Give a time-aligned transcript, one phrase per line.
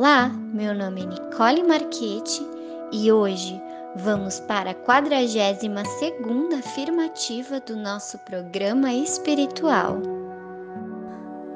[0.00, 2.40] Olá, meu nome é Nicole Marchetti
[2.90, 3.60] e hoje
[3.96, 9.98] vamos para a 42 segunda afirmativa do nosso programa espiritual.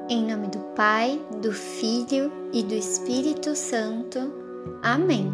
[0.07, 4.31] Em nome do Pai, do Filho e do Espírito Santo.
[4.83, 5.33] Amém.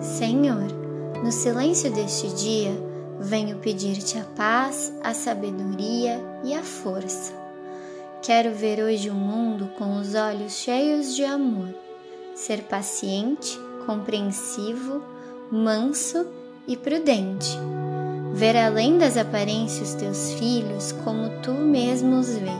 [0.00, 0.68] Senhor,
[1.24, 2.70] no silêncio deste dia,
[3.18, 7.43] venho pedir-te a paz, a sabedoria e a força
[8.24, 11.68] Quero ver hoje o mundo com os olhos cheios de amor,
[12.34, 15.02] ser paciente, compreensivo,
[15.52, 16.26] manso
[16.66, 17.50] e prudente.
[18.32, 22.56] Ver além das aparências teus filhos como tu mesmo os vê,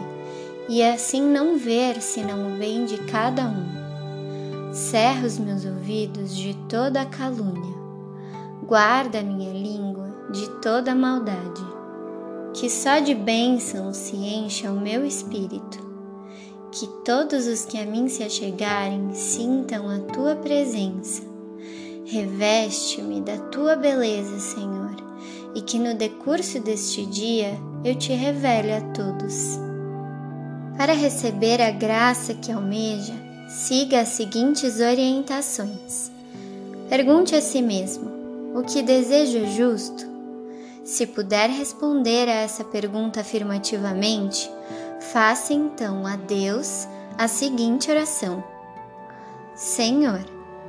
[0.69, 4.75] e assim não ver se não vem de cada um.
[4.75, 7.75] Cerra os meus ouvidos de toda a calúnia,
[8.67, 11.74] guarda minha língua de toda maldade
[12.55, 15.83] que só de bênçãos se encha o meu espírito,
[16.71, 21.23] que todos os que a mim se achegarem sintam a tua presença.
[22.07, 24.95] Reveste-me da tua beleza, Senhor,
[25.55, 29.59] e que no decurso deste dia eu te revele a todos.
[30.77, 33.15] Para receber a graça que almeja,
[33.49, 36.11] siga as seguintes orientações.
[36.89, 38.11] Pergunte a si mesmo:
[38.55, 40.14] o que desejo é justo?
[40.95, 44.49] Se puder responder a essa pergunta afirmativamente,
[45.13, 46.87] faça então a Deus
[47.19, 48.45] a seguinte oração:
[49.57, 50.25] Senhor,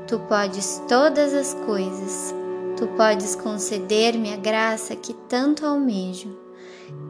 [0.08, 2.34] tu podes todas as coisas,
[2.76, 6.36] tu podes conceder-me a graça que tanto almejo.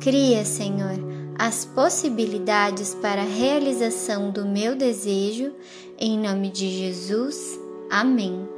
[0.01, 0.99] Cria, Senhor,
[1.39, 5.53] as possibilidades para a realização do meu desejo,
[5.97, 7.57] em nome de Jesus.
[7.89, 8.54] Amém.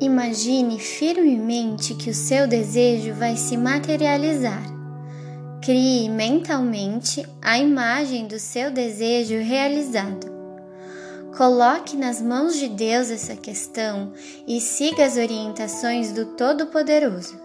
[0.00, 4.62] Imagine firmemente que o seu desejo vai se materializar.
[5.62, 10.34] Crie mentalmente a imagem do seu desejo realizado.
[11.36, 14.12] Coloque nas mãos de Deus essa questão
[14.46, 17.40] e siga as orientações do Todo-Poderoso.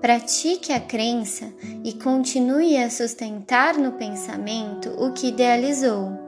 [0.00, 1.52] Pratique a crença
[1.84, 6.23] e continue a sustentar no pensamento o que idealizou.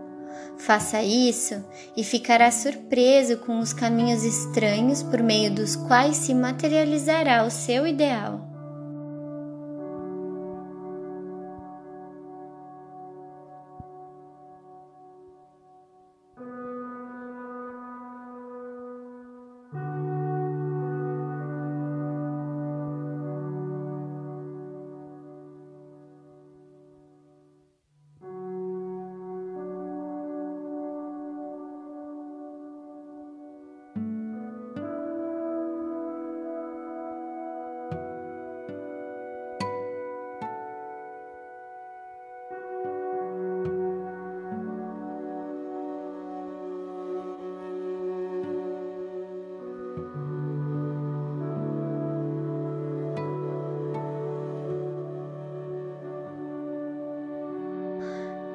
[0.59, 1.65] Faça isso
[1.97, 7.87] e ficará surpreso com os caminhos estranhos por meio dos quais se materializará o seu
[7.87, 8.46] ideal.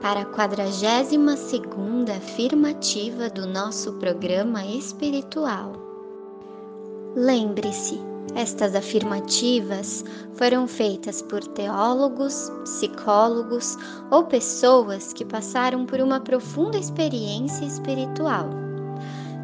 [0.00, 5.72] para a 42 segunda afirmativa do nosso programa espiritual.
[7.16, 8.00] Lembre-se,
[8.34, 10.04] estas afirmativas
[10.34, 13.76] foram feitas por teólogos, psicólogos
[14.10, 18.50] ou pessoas que passaram por uma profunda experiência espiritual.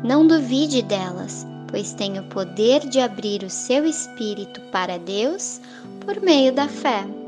[0.05, 5.61] Não duvide delas, pois tem o poder de abrir o seu espírito para Deus
[6.05, 7.24] por meio da fé.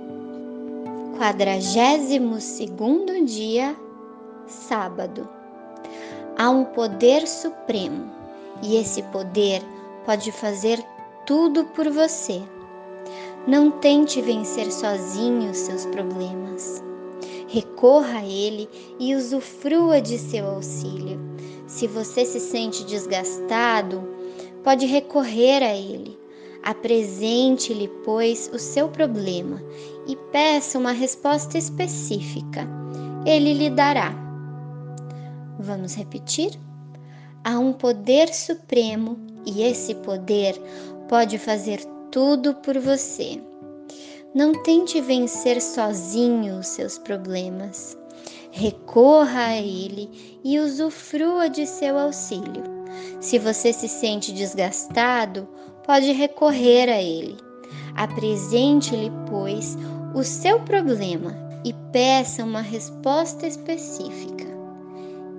[1.16, 3.74] Quadragésimo segundo dia,
[4.46, 5.26] sábado.
[6.36, 8.12] Há um poder supremo
[8.62, 9.62] e esse poder
[10.04, 10.78] pode fazer
[11.24, 12.42] tudo por você.
[13.46, 16.84] Não tente vencer sozinho os seus problemas.
[17.48, 18.68] Recorra a Ele
[19.00, 21.18] e usufrua de seu auxílio.
[21.66, 24.06] Se você se sente desgastado,
[24.62, 26.25] pode recorrer a Ele
[26.66, 29.62] Apresente-lhe, pois, o seu problema
[30.04, 32.68] e peça uma resposta específica.
[33.24, 34.12] Ele lhe dará.
[35.60, 36.58] Vamos repetir?
[37.44, 39.16] Há um poder supremo
[39.46, 40.60] e esse poder
[41.08, 43.40] pode fazer tudo por você.
[44.34, 47.96] Não tente vencer sozinho os seus problemas.
[48.50, 52.64] Recorra a ele e usufrua de seu auxílio.
[53.20, 55.48] Se você se sente desgastado,
[55.86, 57.36] pode recorrer a ele.
[57.94, 59.78] Apresente-lhe, pois,
[60.14, 61.34] o seu problema
[61.64, 64.44] e peça uma resposta específica.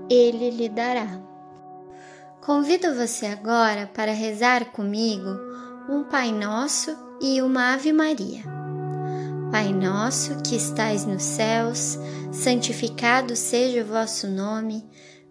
[0.10, 1.22] Ele lhe dará.
[2.42, 5.30] Convido você agora para rezar comigo
[5.90, 8.58] um Pai Nosso e uma Ave Maria.
[9.52, 11.98] Pai nosso que estais nos céus,
[12.32, 14.84] santificado seja o vosso nome,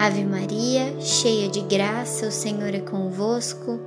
[0.00, 3.78] Ave Maria, cheia de graça, o Senhor é convosco.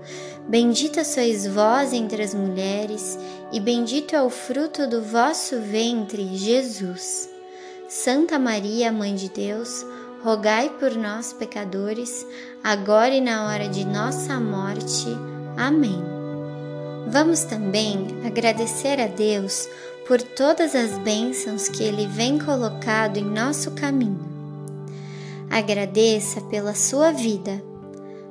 [0.48, 3.18] Bendita sois vós entre as mulheres,
[3.52, 7.28] e bendito é o fruto do vosso ventre, Jesus.
[7.90, 9.84] Santa Maria, Mãe de Deus,
[10.24, 12.28] rogai por nós, pecadores,
[12.64, 15.08] agora e na hora de nossa morte.
[15.58, 16.00] Amém.
[17.08, 19.68] Vamos também agradecer a Deus
[20.08, 24.33] por todas as bênçãos que Ele vem colocado em nosso caminho.
[25.54, 27.64] Agradeça pela sua vida,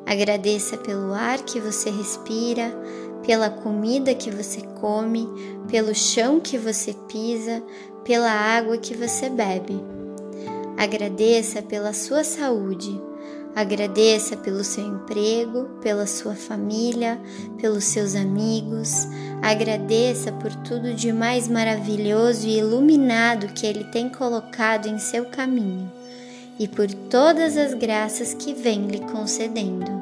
[0.04, 2.76] agradeça pelo ar que você respira,
[3.24, 5.28] pela comida que você come,
[5.70, 7.62] pelo chão que você pisa,
[8.02, 9.80] pela água que você bebe.
[10.76, 13.00] Agradeça pela sua saúde.
[13.54, 17.20] Agradeça pelo seu emprego, pela sua família,
[17.56, 19.06] pelos seus amigos.
[19.40, 26.01] Agradeça por tudo de mais maravilhoso e iluminado que Ele tem colocado em seu caminho
[26.58, 30.01] e por todas as graças que vem lhe concedendo.